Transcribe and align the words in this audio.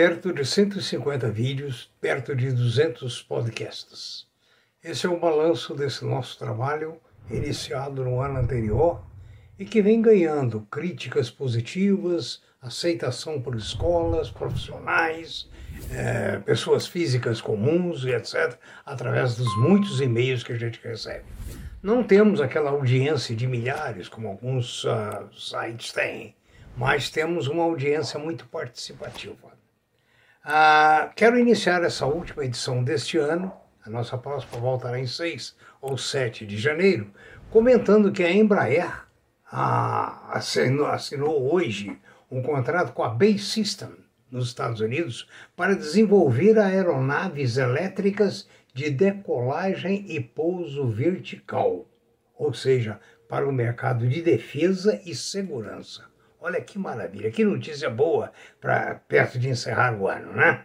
perto 0.00 0.32
de 0.32 0.46
150 0.46 1.30
vídeos, 1.30 1.92
perto 2.00 2.34
de 2.34 2.50
200 2.50 3.20
podcasts. 3.20 4.26
Esse 4.82 5.04
é 5.04 5.10
o 5.10 5.20
balanço 5.20 5.74
desse 5.74 6.06
nosso 6.06 6.38
trabalho, 6.38 6.96
iniciado 7.30 8.02
no 8.02 8.18
ano 8.18 8.38
anterior 8.38 9.04
e 9.58 9.66
que 9.66 9.82
vem 9.82 10.00
ganhando 10.00 10.62
críticas 10.70 11.28
positivas, 11.28 12.40
aceitação 12.62 13.42
por 13.42 13.54
escolas, 13.54 14.30
profissionais, 14.30 15.50
é, 15.92 16.38
pessoas 16.38 16.86
físicas 16.86 17.42
comuns 17.42 18.02
e 18.04 18.12
etc., 18.12 18.56
através 18.86 19.36
dos 19.36 19.54
muitos 19.58 20.00
e-mails 20.00 20.42
que 20.42 20.54
a 20.54 20.58
gente 20.58 20.80
recebe. 20.82 21.26
Não 21.82 22.02
temos 22.02 22.40
aquela 22.40 22.70
audiência 22.70 23.36
de 23.36 23.46
milhares 23.46 24.08
como 24.08 24.28
alguns 24.28 24.82
uh, 24.84 25.28
sites 25.38 25.92
têm, 25.92 26.34
mas 26.74 27.10
temos 27.10 27.48
uma 27.48 27.64
audiência 27.64 28.18
muito 28.18 28.46
participativa. 28.46 29.59
Ah, 30.42 31.12
quero 31.14 31.38
iniciar 31.38 31.84
essa 31.84 32.06
última 32.06 32.46
edição 32.46 32.82
deste 32.82 33.18
ano, 33.18 33.52
a 33.84 33.90
nossa 33.90 34.16
próxima 34.16 34.58
voltará 34.58 34.98
em 34.98 35.06
6 35.06 35.54
ou 35.82 35.98
7 35.98 36.46
de 36.46 36.56
janeiro, 36.56 37.12
comentando 37.50 38.10
que 38.10 38.22
a 38.22 38.32
Embraer 38.32 39.04
ah, 39.52 40.30
assinou, 40.32 40.86
assinou 40.86 41.52
hoje 41.52 41.98
um 42.30 42.40
contrato 42.40 42.94
com 42.94 43.02
a 43.02 43.10
Bay 43.10 43.38
System, 43.38 43.90
nos 44.30 44.48
Estados 44.48 44.80
Unidos, 44.80 45.28
para 45.54 45.76
desenvolver 45.76 46.58
aeronaves 46.58 47.58
elétricas 47.58 48.48
de 48.72 48.88
decolagem 48.88 50.06
e 50.08 50.20
pouso 50.20 50.88
vertical, 50.88 51.86
ou 52.34 52.54
seja, 52.54 52.98
para 53.28 53.46
o 53.46 53.52
mercado 53.52 54.08
de 54.08 54.22
defesa 54.22 55.02
e 55.04 55.14
segurança. 55.14 56.09
Olha 56.42 56.60
que 56.60 56.78
maravilha, 56.78 57.30
que 57.30 57.44
notícia 57.44 57.90
boa 57.90 58.32
para 58.60 58.94
perto 58.94 59.38
de 59.38 59.50
encerrar 59.50 59.94
o 59.94 60.08
ano, 60.08 60.32
né? 60.32 60.64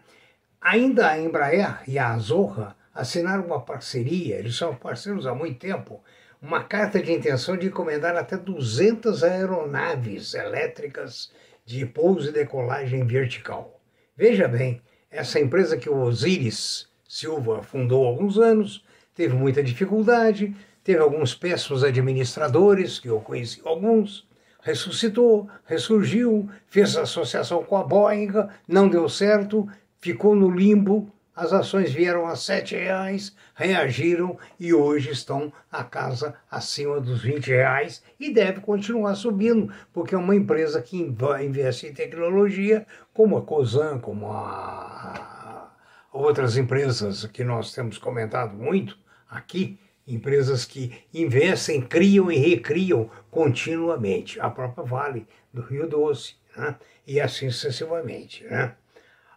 Ainda 0.61 1.09
a 1.09 1.19
Embraer 1.19 1.83
e 1.85 1.99
a 1.99 2.13
Azorra 2.13 2.77
assinaram 2.93 3.45
uma 3.45 3.59
parceria, 3.59 4.37
eles 4.37 4.55
são 4.55 4.73
parceiros 4.73 5.27
há 5.27 5.35
muito 5.35 5.59
tempo, 5.59 6.01
uma 6.41 6.63
carta 6.63 7.01
de 7.01 7.11
intenção 7.11 7.57
de 7.57 7.67
encomendar 7.67 8.15
até 8.15 8.37
200 8.37 9.21
aeronaves 9.21 10.33
elétricas 10.33 11.29
de 11.65 11.85
pouso 11.85 12.29
e 12.29 12.31
decolagem 12.31 13.05
vertical. 13.05 13.81
Veja 14.15 14.47
bem, 14.47 14.81
essa 15.11 15.41
empresa 15.41 15.75
que 15.75 15.89
o 15.89 15.97
Osiris 15.97 16.87
Silva 17.05 17.61
fundou 17.61 18.05
há 18.05 18.07
alguns 18.07 18.37
anos, 18.37 18.85
teve 19.13 19.33
muita 19.33 19.61
dificuldade, 19.61 20.55
teve 20.85 20.99
alguns 20.99 21.35
péssimos 21.35 21.83
administradores, 21.83 22.97
que 22.97 23.09
eu 23.09 23.19
conheci 23.19 23.61
alguns, 23.65 24.24
ressuscitou, 24.66 25.47
ressurgiu, 25.63 26.49
fez 26.67 26.97
associação 26.97 27.63
com 27.63 27.77
a 27.77 27.83
Boeing, 27.83 28.31
não 28.67 28.89
deu 28.89 29.07
certo, 29.07 29.69
ficou 30.02 30.35
no 30.35 30.49
limbo, 30.49 31.07
as 31.35 31.53
ações 31.53 31.94
vieram 31.94 32.25
a 32.25 32.35
sete 32.35 32.75
reais, 32.75 33.35
reagiram 33.53 34.39
e 34.59 34.73
hoje 34.73 35.11
estão 35.11 35.53
a 35.72 35.83
casa 35.83 36.33
acima 36.49 36.99
dos 36.99 37.22
20 37.22 37.45
reais 37.45 38.02
e 38.19 38.33
deve 38.33 38.59
continuar 38.59 39.13
subindo, 39.13 39.72
porque 39.94 40.16
é 40.16 40.17
uma 40.17 40.35
empresa 40.35 40.81
que 40.81 40.97
investe 40.97 41.85
em 41.85 41.94
tecnologia, 41.94 42.88
como 43.13 43.38
a 43.38 43.44
Cosan, 43.44 44.00
como 44.00 44.31
a 44.31 45.69
outras 46.11 46.57
empresas 46.57 47.27
que 47.27 47.44
nós 47.44 47.72
temos 47.72 48.00
comentado 48.00 48.55
muito 48.55 48.97
aqui, 49.29 49.77
empresas 50.07 50.65
que 50.65 50.91
investem, 51.13 51.81
criam 51.81 52.31
e 52.31 52.37
recriam 52.37 53.09
continuamente. 53.31 54.39
A 54.39 54.49
própria 54.49 54.83
Vale 54.83 55.27
do 55.53 55.61
Rio 55.61 55.87
Doce, 55.87 56.35
né? 56.55 56.75
e 57.07 57.19
assim 57.19 57.49
sucessivamente. 57.49 58.43
Né? 58.43 58.75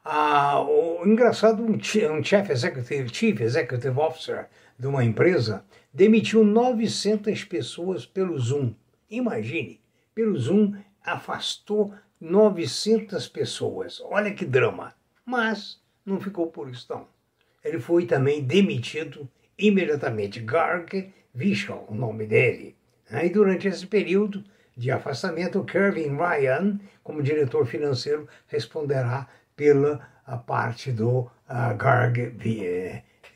Ah, 0.04 0.60
o 0.60 1.06
engraçado, 1.06 1.62
um, 1.62 1.74
um 1.74 2.24
chief, 2.24 2.50
executive, 2.50 3.08
chief 3.12 3.40
executive 3.40 3.98
officer 3.98 4.48
de 4.78 4.86
uma 4.86 5.04
empresa 5.04 5.64
demitiu 5.92 6.44
900 6.44 7.44
pessoas 7.44 8.06
pelo 8.06 8.38
Zoom. 8.38 8.74
Imagine, 9.10 9.80
pelo 10.14 10.38
Zoom 10.38 10.74
afastou 11.04 11.94
900 12.20 13.28
pessoas. 13.28 14.00
Olha 14.04 14.32
que 14.32 14.44
drama. 14.44 14.94
Mas 15.24 15.80
não 16.04 16.20
ficou 16.20 16.46
por 16.46 16.70
isso 16.70 16.86
não. 16.90 17.06
Ele 17.64 17.78
foi 17.78 18.06
também 18.06 18.42
demitido 18.42 19.28
imediatamente 19.58 20.40
Garg 20.40 21.12
Vishal, 21.34 21.86
o 21.88 21.94
nome 21.94 22.26
dele. 22.26 22.76
E 23.10 23.28
durante 23.28 23.66
esse 23.68 23.86
período 23.86 24.44
de 24.76 24.90
afastamento, 24.90 25.64
Kevin 25.64 26.16
Ryan, 26.16 26.78
como 27.02 27.22
diretor 27.22 27.66
financeiro, 27.66 28.28
responderá 28.46 29.26
pela 29.56 29.98
parte 30.46 30.92
do 30.92 31.20
uh, 31.20 31.76
Garg 31.76 32.34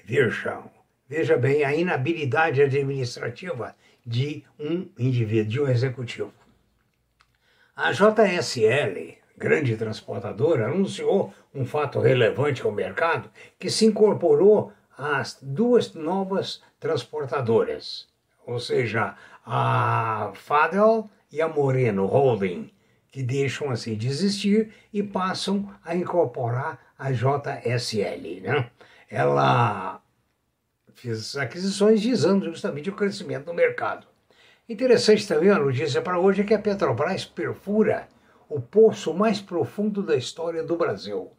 Vishal. 0.05 0.73
Veja 1.09 1.37
bem 1.37 1.65
a 1.65 1.75
inabilidade 1.75 2.63
administrativa 2.63 3.75
de 4.07 4.45
um 4.59 4.89
indivíduo, 4.99 5.51
de 5.51 5.61
um 5.61 5.69
executivo. 5.69 6.33
A 7.75 7.93
JSL, 7.93 9.17
grande 9.37 9.77
transportadora, 9.77 10.67
anunciou 10.67 11.33
um 11.55 11.65
fato 11.65 12.01
relevante 12.01 12.63
ao 12.63 12.73
mercado 12.73 13.31
que 13.59 13.71
se 13.71 13.87
incorporou 13.87 14.73
as 14.97 15.39
duas 15.41 15.95
novas 15.95 16.63
transportadoras, 16.79 18.09
ou 18.47 18.59
seja, 18.59 19.15
a 19.45 20.33
Fadel 20.35 21.09
e 21.31 21.41
a 21.41 21.49
Moreno 21.49 22.07
Holding, 22.07 22.71
que 23.11 23.23
deixam 23.23 23.71
assim 23.71 23.97
de 23.97 24.09
existir 24.09 24.73
e 24.93 25.03
passam 25.03 25.69
a 25.85 25.95
incorporar 25.95 26.79
a 26.99 27.11
JSL. 27.13 28.41
Né? 28.41 28.71
Ela 29.11 30.01
fez 30.95 31.37
aquisições 31.37 32.03
visando 32.03 32.47
justamente 32.47 32.89
o 32.89 32.95
crescimento 32.95 33.47
do 33.47 33.55
mercado. 33.55 34.07
Interessante 34.69 35.27
também 35.27 35.51
a 35.51 35.59
notícia 35.59 36.01
para 36.01 36.19
hoje 36.19 36.43
é 36.43 36.45
que 36.45 36.55
a 36.55 36.59
Petrobras 36.59 37.25
perfura 37.25 38.09
o 38.49 38.61
poço 38.61 39.13
mais 39.13 39.41
profundo 39.41 40.03
da 40.03 40.17
história 40.17 40.63
do 40.63 40.77
Brasil. 40.77 41.33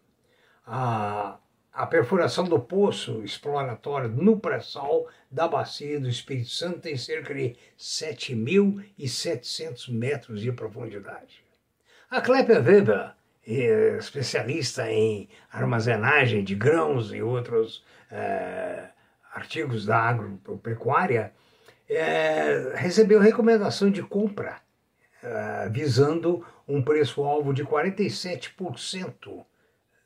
A 0.65 1.37
a 1.73 1.87
perfuração 1.87 2.43
do 2.43 2.59
poço 2.59 3.23
exploratório 3.23 4.09
no 4.09 4.37
pré-sal 4.39 5.07
da 5.31 5.47
bacia 5.47 5.99
do 5.99 6.07
Espírito 6.07 6.49
Santo 6.49 6.81
tem 6.81 6.95
cerca 6.95 7.33
de 7.33 7.55
7.700 7.79 9.91
metros 9.91 10.41
de 10.41 10.51
profundidade. 10.51 11.43
A 12.11 12.21
Klepper 12.21 12.63
Weber, 12.63 13.13
especialista 13.97 14.87
em 14.91 15.27
armazenagem 15.51 16.43
de 16.43 16.53
grãos 16.53 17.11
e 17.11 17.23
outros 17.23 17.83
é, 18.11 18.89
artigos 19.33 19.87
da 19.87 19.97
agropecuária, 19.97 21.33
é, 21.89 22.73
recebeu 22.75 23.19
recomendação 23.19 23.89
de 23.89 24.03
compra 24.03 24.61
é, 25.23 25.69
visando 25.69 26.45
um 26.67 26.83
preço-alvo 26.83 27.51
de 27.51 27.65
47% 27.65 29.43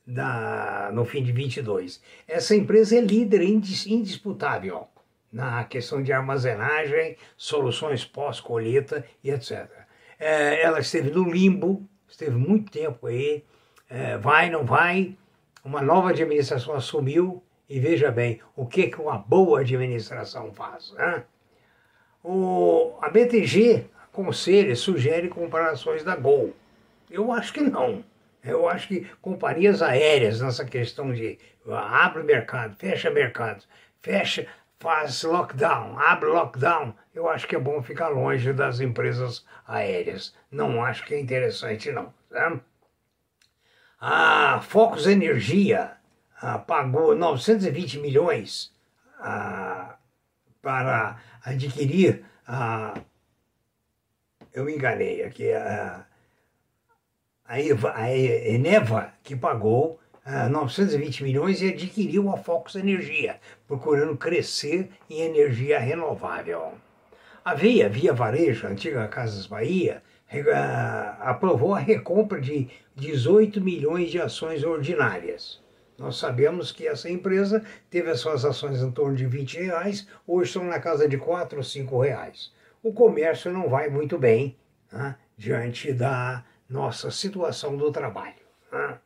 da, 0.07 0.89
no 0.93 1.03
fim 1.03 1.21
de 1.21 1.33
22. 1.33 2.01
Essa 2.25 2.55
empresa 2.55 2.97
é 2.97 3.01
líder 3.01 3.41
indisputável 3.43 4.87
na 5.29 5.65
questão 5.65 6.01
de 6.01 6.13
armazenagem, 6.13 7.17
soluções 7.35 8.05
pós-colheita 8.05 9.05
e 9.21 9.29
etc. 9.29 9.69
É, 10.17 10.63
ela 10.63 10.79
esteve 10.79 11.11
no 11.11 11.29
limbo, 11.29 11.85
esteve 12.07 12.37
muito 12.37 12.71
tempo 12.71 13.07
aí, 13.07 13.43
é, 13.89 14.17
vai, 14.17 14.49
não 14.49 14.65
vai, 14.65 15.15
uma 15.63 15.81
nova 15.81 16.09
administração 16.11 16.73
assumiu 16.73 17.43
e 17.69 17.77
veja 17.79 18.09
bem 18.09 18.39
o 18.55 18.65
que, 18.65 18.87
que 18.87 19.01
uma 19.01 19.17
boa 19.17 19.59
administração 19.59 20.53
faz. 20.53 20.93
Né? 20.93 21.23
O, 22.23 22.97
a 23.01 23.09
BTG 23.09 23.85
aconselha, 24.05 24.75
sugere 24.75 25.27
comparações 25.27 26.03
da 26.03 26.15
Gol. 26.15 26.53
Eu 27.09 27.31
acho 27.31 27.53
que 27.53 27.61
não. 27.61 28.03
Eu 28.43 28.67
acho 28.69 28.87
que 28.87 29.05
companhias 29.21 29.81
aéreas, 29.81 30.41
nessa 30.41 30.63
questão 30.63 31.11
de 31.13 31.37
ah, 31.69 32.05
abre 32.05 32.23
mercado, 32.23 32.75
fecha 32.75 33.09
mercado, 33.09 33.63
fecha, 34.01 34.47
faz 34.79 35.23
lockdown, 35.23 35.99
abre 35.99 36.29
lockdown, 36.29 36.93
eu 37.13 37.27
acho 37.29 37.47
que 37.47 37.55
é 37.55 37.59
bom 37.59 37.81
ficar 37.81 38.09
longe 38.09 38.53
das 38.53 38.79
empresas 38.79 39.45
aéreas. 39.67 40.35
Não 40.51 40.83
acho 40.83 41.05
que 41.05 41.13
é 41.13 41.19
interessante, 41.19 41.91
não. 41.91 42.13
Tá? 42.29 42.59
A 43.99 44.61
Focus 44.61 45.07
Energia 45.07 45.97
ah, 46.39 46.59
pagou 46.59 47.15
920 47.15 47.99
milhões 47.99 48.71
ah, 49.19 49.97
para 50.61 51.17
adquirir 51.43 52.23
a. 52.45 52.93
Eu 54.53 54.65
me 54.65 54.75
enganei 54.75 55.23
aqui. 55.23 55.51
A, 55.51 56.05
a, 57.47 58.11
Eneva, 58.11 59.13
que 59.23 59.35
pagou 59.35 59.99
ah, 60.25 60.49
920 60.49 61.23
milhões 61.23 61.61
e 61.61 61.69
adquiriu 61.69 62.29
a 62.29 62.37
Focus 62.37 62.75
Energia, 62.75 63.39
procurando 63.67 64.17
crescer 64.17 64.89
em 65.09 65.21
energia 65.21 65.79
renovável. 65.79 66.73
A 67.45 67.53
Via, 67.53 67.87
Via 67.87 68.11
Varejo, 68.11 68.67
a 68.67 68.69
antiga 68.69 69.07
Casas 69.07 69.47
Bahia, 69.47 70.03
aprovou 71.21 71.73
a 71.73 71.79
recompra 71.79 72.41
de 72.41 72.67
18 72.95 73.61
milhões 73.61 74.11
de 74.11 74.19
ações 74.19 74.63
ordinárias. 74.65 75.61
Nós 75.97 76.17
sabemos 76.17 76.71
que 76.71 76.85
essa 76.85 77.09
empresa 77.09 77.63
teve 77.89 78.09
as 78.09 78.19
suas 78.19 78.43
ações 78.43 78.81
em 78.81 78.91
torno 78.91 79.15
de 79.15 79.25
20 79.25 79.61
reais, 79.61 80.07
hoje 80.27 80.49
estão 80.49 80.65
na 80.65 80.79
casa 80.79 81.07
de 81.07 81.17
4 81.17 81.57
ou 81.57 81.63
5 81.63 82.01
reais. 82.01 82.51
O 82.83 82.93
comércio 82.93 83.51
não 83.51 83.69
vai 83.69 83.89
muito 83.89 84.17
bem 84.17 84.55
né, 84.91 85.15
diante 85.37 85.93
da 85.93 86.43
nossa 86.69 87.09
situação 87.11 87.77
do 87.77 87.91
trabalho. 87.91 88.33
Né? 88.71 88.97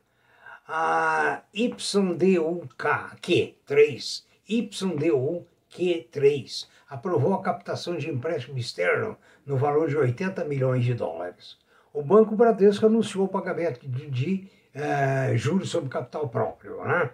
A 0.66 1.42
YDUK-3, 1.54 4.24
YDUQ3, 4.48 6.66
aprovou 6.88 7.34
a 7.34 7.42
captação 7.42 7.96
de 7.96 8.10
empréstimo 8.10 8.58
externo 8.58 9.16
no 9.44 9.56
valor 9.56 9.88
de 9.88 9.96
80 9.96 10.44
milhões 10.44 10.84
de 10.84 10.94
dólares. 10.94 11.58
O 11.92 12.02
Banco 12.02 12.34
Bradesco 12.34 12.86
anunciou 12.86 13.26
o 13.26 13.28
pagamento 13.28 13.86
de, 13.86 14.10
de 14.10 14.50
eh, 14.74 15.36
juros 15.36 15.68
sobre 15.70 15.90
capital 15.90 16.28
próprio. 16.28 16.82
Né? 16.84 17.10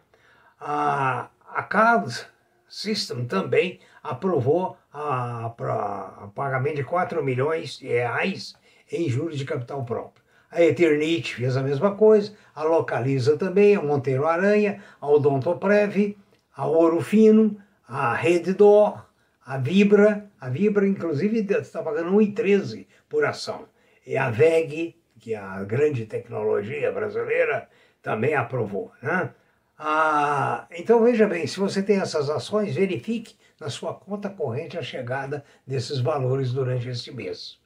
A, 0.60 1.28
a 1.48 1.62
CAD 1.62 2.26
System 2.68 3.24
também 3.24 3.80
aprovou 4.02 4.76
o 4.92 6.28
pagamento 6.34 6.76
de 6.76 6.84
4 6.84 7.24
milhões 7.24 7.78
de 7.78 7.88
reais 7.88 8.54
em 8.92 9.08
juros 9.08 9.38
de 9.38 9.44
capital 9.44 9.84
próprio. 9.84 10.22
A 10.50 10.62
Eternite 10.62 11.34
fez 11.34 11.56
a 11.56 11.62
mesma 11.62 11.94
coisa, 11.94 12.32
a 12.54 12.62
Localiza 12.62 13.36
também, 13.36 13.76
a 13.76 13.82
Monteiro 13.82 14.26
Aranha, 14.26 14.82
a 15.00 15.06
Odontoprev, 15.06 16.16
a 16.56 16.66
Ouro 16.66 17.00
Fino, 17.00 17.56
a 17.86 18.14
Reddor, 18.14 19.06
a 19.44 19.58
Vibra, 19.58 20.30
a 20.40 20.48
Vibra 20.48 20.86
inclusive 20.86 21.40
está 21.52 21.82
pagando 21.82 22.12
1,13 22.12 22.86
por 23.08 23.24
ação. 23.24 23.68
E 24.06 24.16
a 24.16 24.30
VEG, 24.30 24.96
que 25.18 25.34
é 25.34 25.38
a 25.38 25.62
grande 25.64 26.06
tecnologia 26.06 26.90
brasileira, 26.92 27.68
também 28.02 28.34
aprovou. 28.34 28.90
Né? 29.02 29.30
Ah, 29.78 30.66
então 30.70 31.04
veja 31.04 31.26
bem, 31.26 31.46
se 31.46 31.60
você 31.60 31.82
tem 31.82 32.00
essas 32.00 32.30
ações, 32.30 32.74
verifique 32.74 33.36
na 33.60 33.68
sua 33.68 33.94
conta 33.94 34.28
corrente 34.30 34.78
a 34.78 34.82
chegada 34.82 35.44
desses 35.66 36.00
valores 36.00 36.52
durante 36.52 36.88
este 36.88 37.12
mês. 37.12 37.58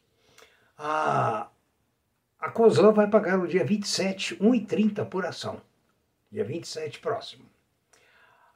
Ah, 0.77 1.49
a 2.43 2.51
COSAN 2.51 2.93
vai 2.93 3.07
pagar 3.07 3.39
no 3.39 3.47
dia 3.47 3.65
27, 3.65 4.37
1,30 4.39 5.07
por 5.07 5.25
ação. 5.25 5.63
Dia 6.29 6.45
27 6.45 6.99
próximo. 6.99 7.45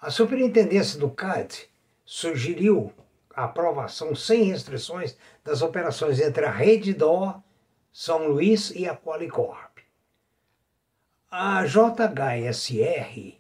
A 0.00 0.10
superintendência 0.10 0.98
do 0.98 1.08
CAD 1.08 1.68
sugeriu 2.04 2.92
a 3.32 3.44
aprovação 3.44 4.12
sem 4.12 4.42
restrições 4.42 5.16
das 5.44 5.62
operações 5.62 6.18
entre 6.18 6.44
a 6.44 6.50
Rede 6.50 6.92
Dó, 6.92 7.40
São 7.92 8.26
Luís 8.26 8.70
e 8.70 8.88
a 8.88 8.96
Qualicorp. 8.96 9.78
A 11.30 11.64
JHSR, 11.64 13.38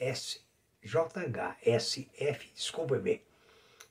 S, 0.00 0.40
JHSF, 0.82 2.50
desculpe-me, 2.56 3.12
é 3.12 3.20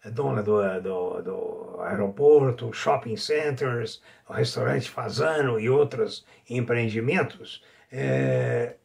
dona 0.06 0.42
do, 0.42 0.62
do, 0.81 1.22
do, 1.22 1.81
aeroporto, 1.81 2.72
shopping 2.72 3.18
centers, 3.18 4.01
restaurante 4.30 4.90
Fazano 4.90 5.60
e 5.60 5.69
outros 5.69 6.25
empreendimentos, 6.50 7.63
é, 7.92 8.75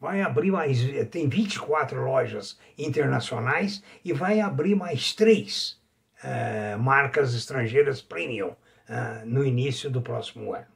vai 0.00 0.20
abrir 0.20 0.50
mais, 0.50 0.80
tem 1.10 1.28
24 1.28 2.04
lojas 2.04 2.58
internacionais 2.76 3.82
e 4.04 4.12
vai 4.12 4.40
abrir 4.40 4.74
mais 4.74 5.14
três 5.14 5.80
é, 6.22 6.76
marcas 6.76 7.34
estrangeiras 7.34 8.02
premium 8.02 8.54
é, 8.88 9.24
no 9.24 9.44
início 9.44 9.90
do 9.90 10.02
próximo 10.02 10.54
ano. 10.54 10.66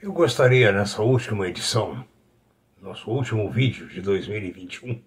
Eu 0.00 0.12
gostaria, 0.12 0.70
nessa 0.70 1.02
última 1.02 1.48
edição, 1.48 2.04
nosso 2.80 3.10
último 3.10 3.50
vídeo 3.50 3.88
de 3.88 4.00
2021, 4.00 5.02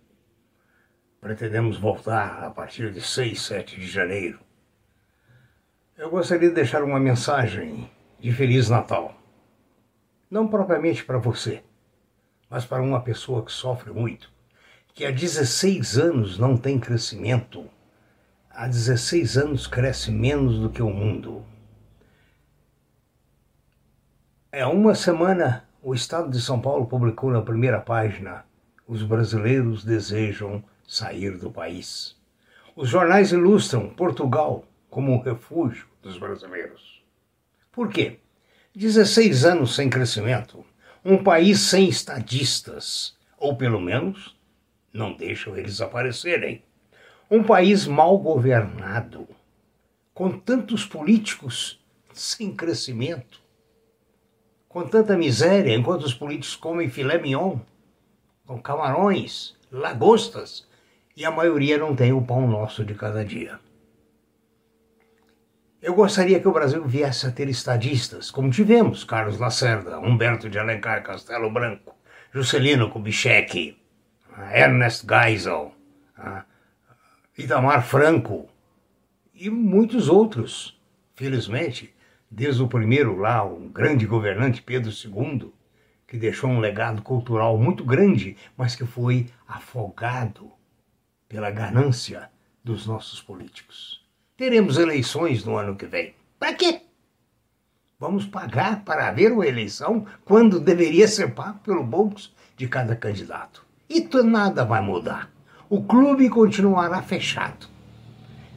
Pretendemos 1.21 1.77
voltar 1.77 2.43
a 2.45 2.49
partir 2.49 2.93
de 2.93 3.01
6, 3.01 3.41
7 3.41 3.79
de 3.79 3.87
janeiro. 3.87 4.39
Eu 5.97 6.09
gostaria 6.09 6.47
de 6.47 6.55
deixar 6.55 6.81
uma 6.81 6.99
mensagem 6.99 7.89
de 8.19 8.31
Feliz 8.31 8.69
Natal. 8.69 9.13
Não 10.31 10.47
propriamente 10.47 11.03
para 11.03 11.17
você, 11.17 11.61
mas 12.49 12.63
para 12.63 12.81
uma 12.81 13.01
pessoa 13.01 13.43
que 13.43 13.51
sofre 13.51 13.91
muito, 13.91 14.31
que 14.93 15.05
há 15.05 15.11
16 15.11 15.97
anos 15.97 16.39
não 16.39 16.55
tem 16.55 16.79
crescimento. 16.79 17.69
Há 18.49 18.67
16 18.67 19.37
anos 19.37 19.67
cresce 19.67 20.11
menos 20.11 20.57
do 20.59 20.69
que 20.69 20.81
o 20.81 20.89
mundo. 20.89 21.45
É 24.51 24.65
uma 24.65 24.95
semana 24.95 25.67
o 25.81 25.93
Estado 25.93 26.29
de 26.29 26.41
São 26.41 26.61
Paulo 26.61 26.85
publicou 26.85 27.29
na 27.29 27.41
primeira 27.41 27.79
página: 27.79 28.45
os 28.87 29.03
brasileiros 29.03 29.83
desejam 29.83 30.63
sair 30.89 31.37
do 31.37 31.51
país. 31.51 32.17
Os 32.75 32.89
jornais 32.89 33.31
ilustram 33.31 33.89
Portugal 33.91 34.65
como 34.89 35.11
um 35.11 35.21
refúgio 35.21 35.85
dos 36.01 36.17
brasileiros. 36.17 37.03
Por 37.71 37.89
quê? 37.89 38.17
16 38.75 39.45
anos 39.45 39.75
sem 39.75 39.87
crescimento, 39.87 40.65
um 41.05 41.23
país 41.23 41.59
sem 41.59 41.87
estadistas, 41.87 43.15
ou 43.37 43.55
pelo 43.55 43.79
menos 43.79 44.35
não 44.91 45.13
deixam 45.13 45.55
eles 45.55 45.79
aparecerem. 45.79 46.63
Um 47.29 47.43
país 47.43 47.85
mal 47.85 48.17
governado, 48.17 49.27
com 50.11 50.39
tantos 50.39 50.85
políticos 50.85 51.79
sem 52.11 52.55
crescimento, 52.55 53.39
com 54.67 54.87
tanta 54.87 55.15
miséria, 55.15 55.75
enquanto 55.75 56.01
os 56.01 56.15
políticos 56.15 56.55
comem 56.55 56.89
filé 56.89 57.19
mignon, 57.19 57.59
com 58.47 58.59
camarões, 58.59 59.55
lagostas 59.71 60.67
e 61.19 61.25
a 61.25 61.31
maioria 61.31 61.77
não 61.77 61.93
tem 61.93 62.13
o 62.13 62.21
pão 62.21 62.47
nosso 62.47 62.85
de 62.85 62.95
cada 62.95 63.25
dia. 63.25 63.59
Eu 65.81 65.93
gostaria 65.93 66.39
que 66.39 66.47
o 66.47 66.53
Brasil 66.53 66.81
viesse 66.85 67.27
a 67.27 67.31
ter 67.31 67.49
estadistas, 67.49 68.31
como 68.31 68.49
tivemos 68.49 69.03
Carlos 69.03 69.37
Lacerda, 69.37 69.99
Humberto 69.99 70.49
de 70.49 70.57
Alencar 70.57 71.03
Castelo 71.03 71.51
Branco, 71.51 71.93
Juscelino 72.31 72.89
Kubitschek, 72.89 73.77
Ernest 74.53 75.05
Geisel, 75.05 75.73
Itamar 77.37 77.85
Franco 77.85 78.47
e 79.33 79.49
muitos 79.49 80.07
outros. 80.07 80.79
Felizmente, 81.15 81.93
desde 82.31 82.63
o 82.63 82.67
primeiro 82.69 83.17
lá, 83.17 83.43
o 83.43 83.67
grande 83.67 84.05
governante 84.05 84.61
Pedro 84.61 84.89
II, 84.89 85.51
que 86.07 86.15
deixou 86.15 86.49
um 86.49 86.61
legado 86.61 87.01
cultural 87.01 87.57
muito 87.57 87.83
grande, 87.83 88.37
mas 88.55 88.73
que 88.73 88.85
foi 88.85 89.27
afogado 89.45 90.57
pela 91.29 91.51
ganância 91.51 92.29
dos 92.63 92.87
nossos 92.87 93.21
políticos. 93.21 94.03
Teremos 94.35 94.77
eleições 94.77 95.45
no 95.45 95.55
ano 95.55 95.75
que 95.75 95.85
vem. 95.85 96.15
Para 96.39 96.53
quê? 96.55 96.81
Vamos 97.99 98.25
pagar 98.25 98.83
para 98.83 99.07
haver 99.07 99.31
uma 99.31 99.45
eleição 99.45 100.05
quando 100.25 100.59
deveria 100.59 101.07
ser 101.07 101.35
pago 101.35 101.59
pelo 101.59 101.83
bolso 101.83 102.33
de 102.57 102.67
cada 102.67 102.95
candidato. 102.95 103.65
E 103.89 104.07
nada 104.23 104.65
vai 104.65 104.81
mudar. 104.81 105.29
O 105.69 105.83
clube 105.83 106.29
continuará 106.29 107.01
fechado. 107.01 107.67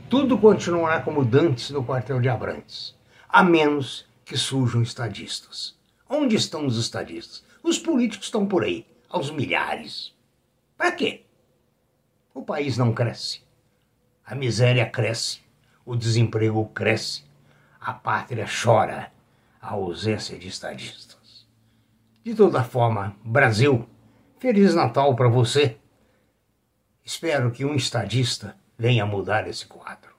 Tudo 0.09 0.39
continuará 0.39 1.01
como 1.01 1.25
dantes 1.25 1.71
no 1.71 1.85
quartel 1.85 2.21
de 2.21 2.29
Abrantes, 2.29 2.95
a 3.29 3.43
menos 3.43 4.07
que 4.25 4.37
surjam 4.37 4.83
estadistas. 4.83 5.75
Onde 6.09 6.37
estão 6.37 6.67
os 6.67 6.79
estadistas? 6.79 7.45
Os 7.63 7.79
políticos 7.79 8.27
estão 8.27 8.47
por 8.47 8.63
aí, 8.63 8.87
aos 9.09 9.31
milhares. 9.31 10.15
Para 10.77 10.93
quê? 10.93 11.22
O 12.35 12.43
país 12.43 12.77
não 12.77 12.93
cresce. 12.93 13.43
A 14.25 14.35
miséria 14.35 14.89
cresce, 14.89 15.41
o 15.85 15.97
desemprego 15.97 16.65
cresce, 16.67 17.25
a 17.81 17.93
pátria 17.93 18.47
chora 18.47 19.11
a 19.63 19.75
ausência 19.75 20.37
de 20.37 20.49
estadistas. 20.49 21.47
De 22.25 22.35
toda 22.35 22.65
forma, 22.65 23.15
Brasil, 23.25 23.89
Feliz 24.41 24.75
Natal 24.75 25.15
para 25.15 25.29
você. 25.29 25.77
Espero 27.05 27.53
que 27.53 27.65
um 27.65 27.77
estadista 27.77 28.57
venha 28.77 29.07
mudar 29.07 29.47
esse 29.47 29.65
quadro. 29.67 30.11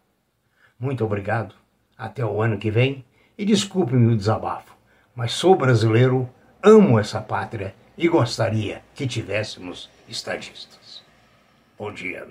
Muito 0.79 1.03
obrigado, 1.03 1.53
até 1.97 2.25
o 2.25 2.41
ano 2.41 2.57
que 2.57 2.71
vem 2.71 3.03
e 3.37 3.43
desculpe-me 3.43 4.13
o 4.13 4.17
desabafo, 4.17 4.73
mas 5.13 5.33
sou 5.33 5.57
brasileiro, 5.57 6.29
amo 6.61 6.97
essa 6.97 7.19
pátria 7.19 7.75
e 7.97 8.07
gostaria 8.07 8.81
que 8.95 9.05
tivéssemos 9.05 9.89
estadistas. 10.07 10.82
Bom 11.77 11.93
dia. 11.93 12.27